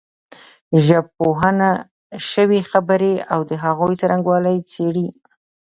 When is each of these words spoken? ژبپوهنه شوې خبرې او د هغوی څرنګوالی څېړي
ژبپوهنه 0.85 1.69
شوې 2.29 2.59
خبرې 2.71 3.13
او 3.33 3.39
د 3.49 3.51
هغوی 3.63 3.93
څرنګوالی 4.01 4.57
څېړي 4.71 5.07